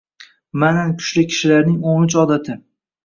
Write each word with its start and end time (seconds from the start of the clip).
Ma'nan 0.61 0.95
kuchli 1.01 1.25
kishilarning 1.33 1.77
o'n 1.93 2.09
uch 2.11 2.17
odati 2.23 2.57